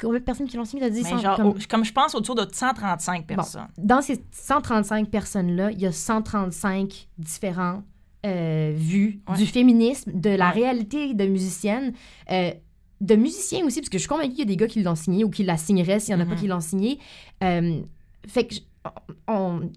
[0.00, 0.82] Combien de personnes qui l'ont signée?
[0.82, 3.66] T'as dit Mais cent- genre, comme- au- comme je pense, autour de 135 personnes.
[3.78, 7.82] dans ces 135 personnes-là, il y a 135 différents
[8.26, 9.36] euh, vues Ouais.
[9.38, 10.52] du féminisme, de la Ouais.
[10.54, 11.94] réalité de musicienne,
[12.30, 12.52] euh,
[13.00, 14.94] de musiciens aussi, parce que je suis convaincue qu'il y a des gars qui l'ont
[14.94, 16.40] signé ou qui la signeraient s'il n'y en a pas Mhm.
[16.40, 16.98] qui l'ont signé.
[17.42, 17.80] Euh,
[18.28, 18.60] fait que je-
[19.26, 19.70] on-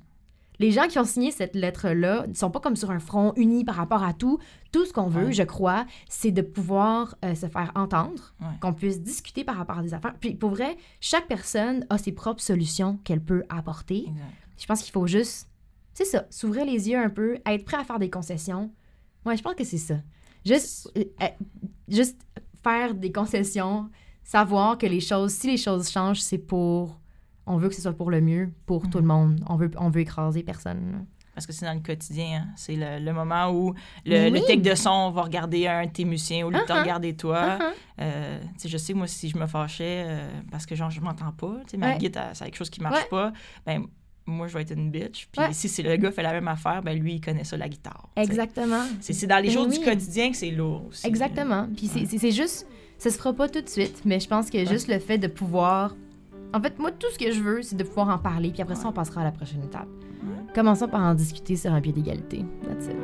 [0.60, 3.64] les gens qui ont signé cette lettre-là ne sont pas comme sur un front uni
[3.66, 4.38] par rapport à tout.
[4.72, 5.32] Tout ce qu'on veut, Ouais.
[5.34, 8.48] je crois, c'est de pouvoir euh, se faire entendre, Ouais.
[8.62, 10.16] qu'on puisse discuter par rapport à des affaires.
[10.20, 14.06] Puis pour vrai, chaque personne a ses propres solutions qu'elle peut apporter.
[14.08, 14.24] Exact.
[14.58, 15.50] Je pense qu'il faut juste,
[15.94, 18.72] c'est ça, s'ouvrir les yeux un peu, être prêt à faire des concessions.
[19.26, 19.96] Ouais, je pense que c'est ça.
[20.46, 21.28] Juste, euh, euh,
[21.88, 22.20] juste
[22.64, 23.90] faire des concessions,
[24.24, 27.00] savoir que les choses, si les choses changent, c'est pour,
[27.46, 29.44] on veut que ce soit pour le mieux, pour tout le monde.
[29.50, 31.06] On veut, on veut écraser personne.
[31.36, 32.44] Parce que c'est dans le quotidien.
[32.44, 32.48] hein.
[32.56, 33.74] C'est le, le moment où
[34.06, 34.44] le, le oui.
[34.46, 36.82] tech de son va regarder un de tes musiciens au lieu de te Uh-huh.
[36.82, 37.58] regarder toi.
[38.00, 41.32] Euh, sais, je sais, moi, si je me fâchais euh, parce que genre, je m'entends
[41.32, 41.98] pas, ma Ouais.
[41.98, 43.08] guitare, c'est quelque chose qui marche Ouais.
[43.10, 43.34] pas,
[43.66, 43.84] ben
[44.28, 45.28] moi, je vais être une bitch.
[45.32, 45.52] Puis Ouais.
[45.54, 48.10] si c'est le gars fait la même affaire, ben lui, il connaît ça, la guitare.
[48.16, 48.84] Exactement.
[49.02, 49.80] C'est dans les Ben choses oui.
[49.80, 51.08] du quotidien que c'est lourd aussi.
[51.08, 51.68] Exactement.
[51.76, 52.68] Puis c'est juste,
[53.00, 55.28] ça se fera pas tout de suite, mais je pense que juste le fait de
[55.28, 55.96] pouvoir.
[56.54, 58.76] En fait, moi, tout ce que je veux, c'est de pouvoir en parler, puis après
[58.76, 59.88] ça, on passera à la prochaine étape.
[60.54, 62.46] Commençons par en discuter sur un pied d'égalité.
[62.64, 62.96] That's it.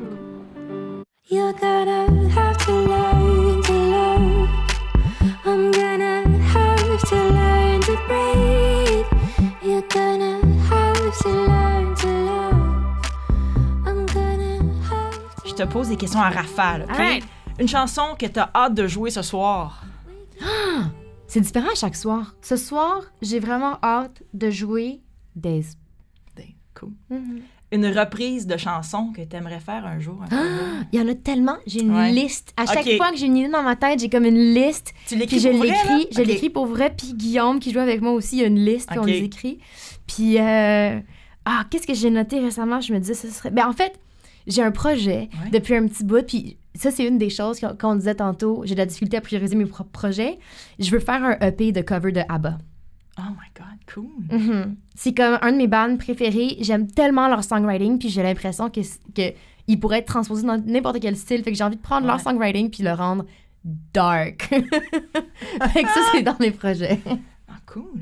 [1.31, 4.49] You're gonna have to learn to love.
[5.45, 6.21] I'm gonna
[6.53, 9.05] have to learn to breathe.
[9.63, 12.53] You're gonna have to learn to love.
[13.87, 14.59] I'm gonna
[14.91, 16.83] have Je te pose des questions à rafale.
[16.83, 16.91] OK?
[16.91, 17.23] Alright.
[17.59, 19.83] Une chanson que tu as hâte de jouer ce soir.
[21.29, 22.35] C'est différent à chaque soir.
[22.41, 24.99] Ce soir, j'ai vraiment hâte de jouer
[25.35, 25.75] Days.
[26.35, 26.91] Ben, Cool.
[27.09, 27.41] Mhm.
[27.71, 30.19] Une reprise de chanson que tu aimerais faire un jour.
[30.31, 30.85] un là.
[30.91, 31.57] Il y en a tellement.
[31.67, 32.11] J'ai une Ouais.
[32.11, 32.51] liste.
[32.57, 34.91] À chaque fois que j'ai une idée dans ma tête, j'ai comme une liste.
[35.07, 36.93] Tu l'écris Puis je pour vrai, l'écris, je l'écris pour vrai.
[36.97, 39.07] Puis Guillaume, qui joue avec moi aussi, il y a une liste, puis on Ok.
[39.09, 39.59] les écrit.
[40.07, 40.99] Puis, euh,
[41.45, 42.81] ah, qu'est-ce que j'ai noté récemment?
[42.81, 43.51] Je me disais, ce serait.
[43.51, 43.99] Ben, en fait,
[44.47, 45.51] j'ai un projet Ouais.
[45.51, 48.61] depuis un petit bout, puis ça, c'est une des choses qu'on qu'on disait tantôt.
[48.65, 50.39] J'ai de la difficulté à prioriser mes propres projets.
[50.79, 52.57] Je veux faire un EP de cover de ABBA.
[53.17, 54.39] Oh my God, cool.
[54.39, 54.75] Mhm.
[54.95, 56.57] C'est comme un de mes bands préférés.
[56.61, 58.79] J'aime tellement leur songwriting, puis j'ai l'impression que,
[59.13, 59.33] que
[59.67, 61.43] ils pourraient être transposés dans n'importe quel style.
[61.43, 63.25] Fait que j'ai envie de prendre leur songwriting puis le rendre
[63.93, 64.43] dark.
[64.49, 64.63] fait
[65.83, 66.99] que ça, c'est dans mes projets.
[67.49, 67.99] Ah, cool.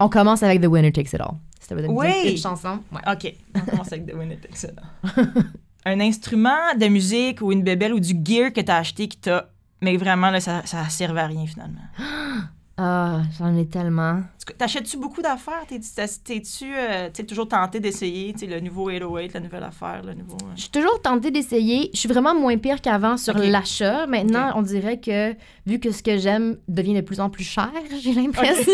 [0.00, 1.34] On commence avec The Winner Takes It All.
[1.60, 2.30] C'était une, Oui.
[2.32, 2.80] une chanson.
[2.92, 3.00] Ouais.
[3.12, 3.34] OK.
[3.54, 5.26] On commence avec The Winner Takes It All.
[5.86, 9.18] Un instrument de musique ou une bébelle ou du gear que tu as acheté qui
[9.18, 9.50] t'a.
[9.82, 11.80] Mais vraiment, là, ça, ça servait à rien finalement.
[12.76, 14.22] Ah, j'en ai tellement.
[14.44, 15.64] Tu- T'achètes-tu beaucoup d'affaires?
[15.68, 20.36] T'es- t'es- T'es-tu euh, toujours tenté d'essayer le nouveau 808, la nouvelle affaire, le nouveau.
[20.42, 20.52] euh?
[20.56, 21.90] Je suis toujours tentée d'essayer.
[21.94, 24.08] Je suis vraiment moins pire qu'avant sur l'achat.
[24.08, 27.70] Maintenant, on dirait que, vu que ce que j'aime devient de plus en plus cher,
[28.02, 28.72] j'ai l'impression.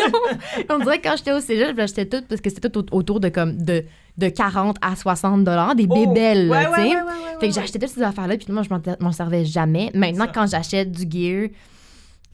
[0.70, 3.20] on dirait que quand j'étais au cégep, j'achetais tout parce que c'était tout au- autour
[3.20, 3.84] de comme de,
[4.20, 5.94] de 40 à 60 dollars, des Oh!
[5.94, 6.82] bébelles, Ouais, tu ouais, sais.
[6.94, 8.68] ouais, ouais, Fait que j'achetais toutes ces affaires-là, puis moi, je
[9.02, 9.90] m'en- servais jamais.
[9.94, 11.48] Maintenant, quand j'achète du gear,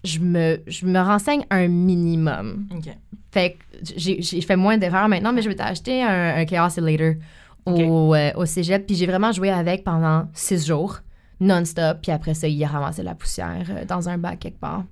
[0.05, 2.67] je me, je me renseigne un minimum.
[2.75, 2.89] OK.
[3.33, 3.57] Fait que
[3.97, 7.15] j'ai fait moins d'erreurs maintenant, mais je vais t'acheter un, un Chaos Oscillator
[7.67, 8.87] au, euh, au cégep.
[8.87, 11.01] Puis j'ai vraiment joué avec pendant six jours,
[11.41, 11.99] non-stop.
[12.03, 14.85] Puis après ça, il a ramassé la poussière euh, dans un bac quelque part.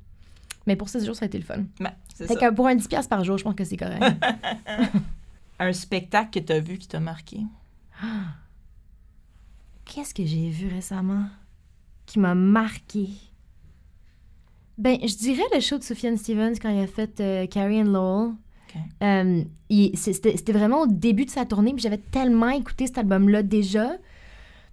[0.67, 1.63] Mais pour six jours, ça a été le fun.
[1.81, 2.35] Ben, Fait ça.
[2.37, 4.03] que pour un 10$ piastres par jour, je pense que c'est correct.
[5.59, 7.41] Un spectacle que tu as vu qui t'a marqué?
[9.85, 11.27] Qu'est-ce que j'ai vu récemment
[12.07, 13.09] qui m'a marqué?
[14.77, 17.93] Ben, je dirais le show de Sufjan Stevens quand il a fait euh, Carrie and
[17.93, 18.33] Lowell.
[18.33, 18.81] OK.
[19.03, 19.45] Euh,
[19.95, 23.93] C'était vraiment au début de sa tournée, puis j'avais tellement écouté cet album-là déjà.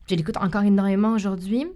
[0.07, 1.67] Je l'écoute encore énormément aujourd'hui.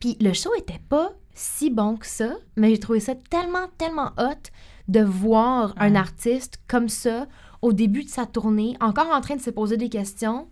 [0.00, 4.12] Puis le show était pas si bon que ça, mais j'ai trouvé ça tellement, tellement
[4.18, 4.50] hot
[4.88, 7.26] de voir un artiste comme ça
[7.62, 10.48] au début de sa tournée, encore en train de se poser des questions.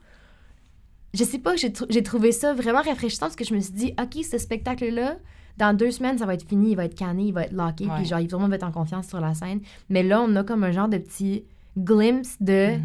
[1.14, 3.73] Je sais pas, j'ai trou- j'ai trouvé ça vraiment rafraîchissant parce que je me suis
[3.73, 5.16] dit, OK, ce spectacle-là,
[5.57, 7.87] dans deux semaines, ça va être fini, il va être canné, il va être locké,
[7.97, 9.61] puis genre, monde va être en confiance sur la scène.
[9.88, 11.45] Mais là, on a comme un genre de petit
[11.79, 12.83] glimpse de Mhm.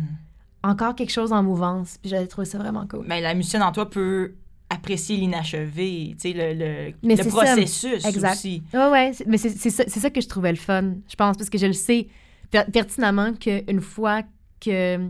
[0.64, 1.98] encore quelque chose en mouvance.
[2.02, 3.06] Puis j'avais trouvé ça vraiment cool.
[3.08, 4.34] Ben, la musicienne en toi peut
[4.70, 7.36] apprécier l'inachevé, tu sais, le, le, Mais le c'est ça.
[7.44, 8.34] processus Exact.
[8.36, 8.64] aussi.
[8.74, 9.12] Ouais.
[9.14, 11.50] c'est- Mais c'est c'est ça, c'est ça que je trouvais le fun, je pense, parce
[11.50, 12.08] que je le sais
[12.52, 14.22] per- pertinemment qu'une fois
[14.60, 15.10] que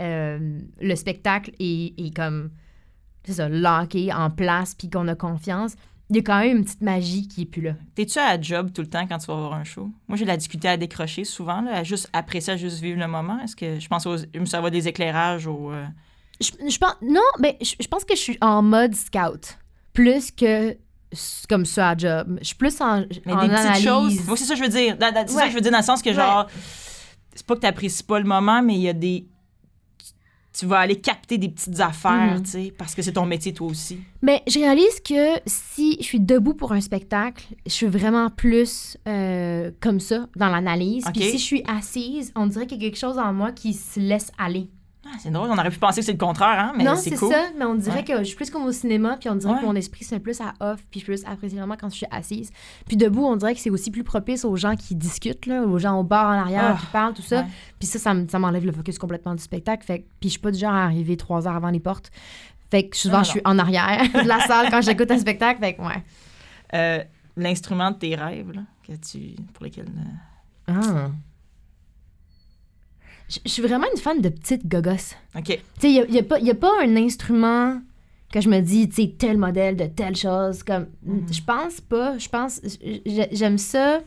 [0.00, 2.50] euh, le spectacle est, est comme,
[3.24, 5.74] c'est ça, locké en place, puis qu'on a confiance,
[6.08, 7.72] il y a quand même une petite magie qui est plus là.
[7.96, 9.90] T'es-tu à la job tout le temps quand tu vas voir un show?
[10.06, 13.08] Moi, j'ai la difficulté à décrocher souvent, là, à juste apprécier, à juste vivre le
[13.08, 13.40] moment.
[13.40, 15.72] Est-ce que je pense aux, ça va des éclairages au...
[15.72, 15.84] euh,
[16.40, 19.58] Je, je pense, non, mais je, je pense que je suis en mode scout,
[19.92, 20.76] plus que
[21.48, 22.38] comme ça à job.
[22.40, 23.84] Je suis plus en, Mais en des petites analyse.
[23.84, 24.26] choses.
[24.26, 24.96] Moi, c'est ça que je veux dire.
[25.00, 26.46] C'est ça que je veux dire dans le sens que, genre,
[27.34, 29.26] c'est pas que t'apprécies pas le moment, mais il y a des.
[30.58, 32.42] Tu vas aller capter des petites affaires, Mhm.
[32.42, 33.98] tu sais, parce que c'est ton métier, toi aussi.
[34.22, 38.96] Mais je réalise que si je suis debout pour un spectacle, je suis vraiment plus
[39.06, 41.04] euh, comme ça dans l'analyse.
[41.12, 41.30] Puis Ok.
[41.30, 44.00] si je suis assise, on dirait qu'il y a quelque chose en moi qui se
[44.00, 44.70] laisse aller.
[45.08, 47.12] Ah, c'est drôle, on aurait pu penser que c'est le contraire, hein, mais non, c'est
[47.16, 47.30] cool.
[47.30, 48.04] ça, mais on dirait Ouais.
[48.04, 49.60] que je suis plus comme au cinéma, puis on dirait Ouais.
[49.60, 51.94] que mon esprit c'est plus à off, puis je peux plus apprécier vraiment quand je
[51.96, 52.50] suis assise.
[52.88, 55.78] Puis debout, on dirait que c'est aussi plus propice aux gens qui discutent, là, aux
[55.78, 57.42] gens au bar en arrière Ah, qui parlent, tout ça.
[57.42, 57.46] ouais.
[57.78, 59.84] Puis ça, ça, me- ça m'enlève le focus complètement du spectacle.
[59.86, 62.10] Fait puis je suis pas du genre à arriver trois heures avant les portes.
[62.70, 65.18] Fait que souvent, Non, non, je suis en arrière de la salle quand j'écoute un
[65.18, 65.60] spectacle.
[65.60, 66.02] Fait que ouais.
[66.74, 67.04] Euh,
[67.38, 69.86] L'instrument de tes rêves, là, que tu, pour lesquels.
[70.68, 71.10] euh, Ah.
[73.28, 75.14] Je je suis vraiment une fan de petites gogosses.
[75.36, 75.44] OK.
[75.44, 77.80] Tu sais, il n'y a, pas- y a pas un instrument
[78.32, 80.62] que je me dis, tu sais, tel modèle de telle chose.
[80.62, 81.26] Comme, Mhm.
[81.32, 82.18] Je pense pas.
[82.18, 82.60] Je pense.
[83.32, 84.00] J'aime ça.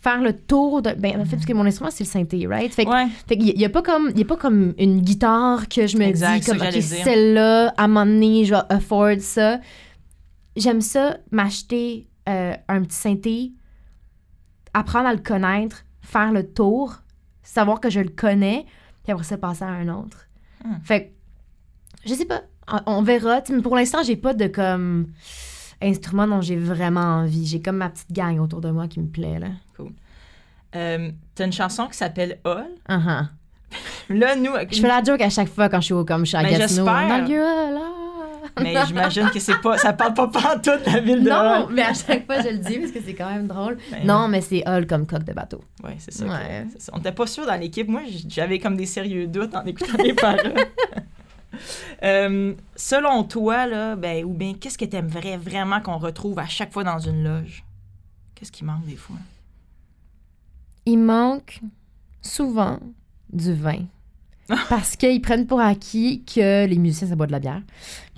[0.00, 0.92] Faire le tour de.
[0.92, 2.72] Ben, en fait, parce que mon instrument, c'est le synthé, right?
[2.72, 3.06] Fait que Ouais.
[3.28, 6.04] Fait n'y a, pas comme- il y a pas comme une guitare que je me
[6.04, 9.60] Exact, dis c'est comme, OK, celle-là, à un moment donné, je vais afford ça.
[10.56, 13.52] J'aime ça, m'acheter euh, un petit synthé,
[14.72, 16.96] apprendre à le connaître, faire le tour,
[17.42, 18.66] savoir que je le connais,
[19.02, 20.26] puis après ça, passer à un autre.
[20.64, 20.76] Hmm.
[20.82, 22.42] Fait que, je sais pas,
[22.86, 23.40] on, verra.
[23.50, 25.08] Mais pour l'instant, j'ai pas de comme
[25.82, 27.46] instrument dont j'ai vraiment envie.
[27.46, 29.48] J'ai comme ma petite gang autour de moi qui me plaît, là.
[30.76, 32.68] Euh, T'as une chanson qui s'appelle Hall?
[32.88, 33.26] Uh-huh.
[34.10, 34.52] Là, nous.
[34.70, 36.42] Je fais la joke à chaque fois quand je suis au comme je suis à
[36.42, 36.86] Mais Gatineau.
[36.86, 37.96] j'espère.
[38.60, 41.74] Mais j'imagine que c'est pas, ça parle pas pantoute la ville de Non, Hull.
[41.74, 43.78] mais à chaque fois, je le dis parce que c'est quand même drôle.
[43.90, 45.62] Ben, Non, mais c'est Hull comme coque de bateau.
[45.84, 46.66] Ouais, c'est ça, Ouais.
[46.92, 47.88] On n'était pas sûr dans l'équipe.
[47.88, 50.54] Moi, j'avais comme des sérieux doutes en écoutant les paroles.
[52.02, 56.46] Euh, selon toi, là, ben, ou bien, qu'est-ce que tu aimerais vraiment qu'on retrouve à
[56.46, 57.64] chaque fois dans une loge?
[58.34, 59.16] Qu'est-ce qui manque des fois?
[60.86, 61.60] Il manque
[62.22, 62.78] souvent
[63.32, 63.84] du vin.
[64.68, 67.62] Parce qu'ils prennent pour acquis que les musiciens, ça boit de la bière.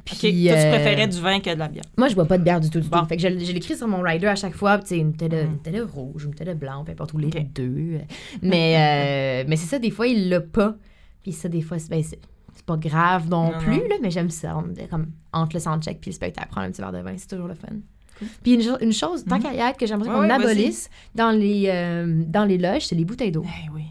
[0.05, 1.85] Puis, toi, tu euh, préférais du vin que de la bière.
[1.97, 3.01] Moi, je bois pas de bière du tout, du Bon.
[3.01, 3.07] tout.
[3.07, 4.79] Fait que je, je l'écris sur mon rider à chaque fois.
[4.79, 5.59] Tu sais, une bouteille de, Mm.
[5.67, 8.01] une de rouge, une bouteille de blanc, peu importe où les deux.
[8.43, 10.75] Mais, euh, mais c'est ça, des fois, il l'a pas.
[11.23, 12.03] Puis ça, des fois, c'est ben,
[12.67, 13.88] pas grave non, Non, plus, non.
[13.88, 14.57] Là, mais j'aime ça.
[14.57, 17.29] On comme entre le soundcheck puis le spectacle, prendre un petit verre de vin, c'est
[17.29, 17.69] toujours le fun.
[18.43, 19.43] Puis une, une chose, tant Mhm.
[19.43, 22.83] qu'à y être, que j'aimerais Ouais, qu'on ouais, abolisse dans les, euh, dans les loges,
[22.87, 23.45] c'est les bouteilles d'eau.
[23.47, 23.82] Eh oui.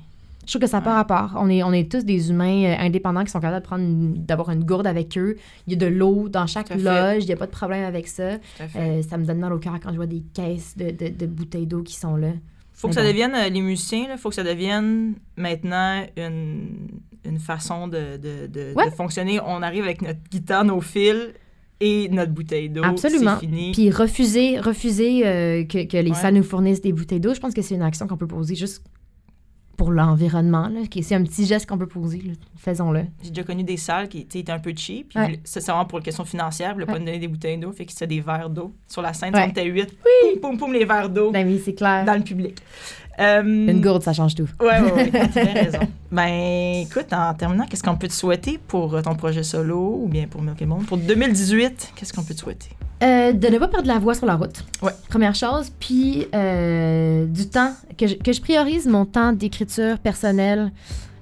[0.45, 1.33] Je trouve que ça n'a pas rapport.
[1.37, 3.85] On est, on est tous des humains euh, indépendants qui sont capables de prendre
[4.17, 5.35] d'avoir une gourde avec eux.
[5.67, 7.23] Il y a de l'eau dans chaque à loge.
[7.23, 8.37] Il n'y a pas de problème avec ça.
[8.59, 8.63] À.
[8.79, 11.25] Euh, ça me donne mal au cœur quand je vois des caisses de, de- de
[11.27, 12.29] bouteilles d'eau qui sont là.
[12.73, 16.69] faut que ça devienne, euh, les musiciens, il faut que ça devienne maintenant une,
[17.23, 18.89] une façon de, de, Ouais.
[18.91, 19.39] fonctionner.
[19.45, 21.33] On arrive avec notre guitare, nos fils
[21.79, 22.83] et notre bouteille d'eau.
[22.83, 23.37] Absolument.
[23.37, 23.71] Fini.
[23.73, 26.15] Puis refuser, refuser euh, que, que les Ouais.
[26.17, 28.55] salles nous fournissent des bouteilles d'eau, je pense que c'est une action qu'on peut poser
[28.55, 28.83] juste
[29.81, 30.69] pour l'environnement.
[30.91, 32.21] que C'est un petit geste qu'on peut poser.
[32.55, 33.05] Faisons-le.
[33.23, 35.11] J'ai déjà connu des salles qui étaient un peu cheap.
[35.15, 35.39] Ouais.
[35.43, 36.75] c'est vraiment pour une question financière.
[36.75, 36.93] Puis, Ouais.
[36.93, 37.71] pas nous donner des bouteilles d'eau.
[37.71, 38.73] Fait qu'ils se des verres d'eau.
[38.87, 39.43] Sur la scène, Ouais.
[39.43, 39.89] on était huit.
[39.99, 42.05] Poum, poum, poum, les verres d'eau Ben oui, c'est clair.
[42.05, 42.59] dans le public.
[43.19, 44.47] Euh, Une gourde, ça change tout.
[44.59, 45.11] Ouais, ouais, ouais.
[45.33, 45.79] Tu as raison.
[46.11, 50.07] Ben, écoute, en terminant, qu'est-ce qu'on peut te souhaiter pour euh, ton projet solo ou
[50.07, 50.85] bien pour Milk Monde?
[50.85, 52.69] Pour 2018, qu'est-ce qu'on peut te souhaiter?
[53.03, 54.63] Euh, de ne pas perdre la voix sur la route.
[54.81, 54.91] Ouais.
[55.09, 55.71] Première chose.
[55.79, 60.71] Puis euh, du temps, que je, que je priorise mon temps d'écriture personnelle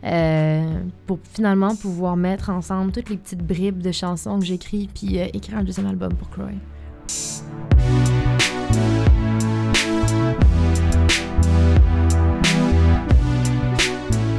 [0.04, 5.20] euh, pour finalement pouvoir mettre ensemble toutes les petites bribes de chansons que j'écris puis
[5.20, 6.54] euh, écrire un deuxième album pour Chloé.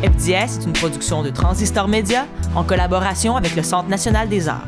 [0.02, 4.66] FDS est une production de Transistor Média en collaboration avec le Centre national des arts.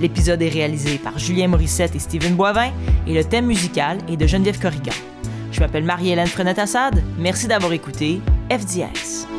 [0.00, 2.70] L'épisode est réalisé par Julien Morissette et Steven Boivin
[3.06, 4.94] et le thème musical est de Geneviève Corrigan.
[5.50, 7.02] Je m'appelle Marie-Hélène Frenette-Assad.
[7.18, 9.31] Merci d'avoir écouté FDS.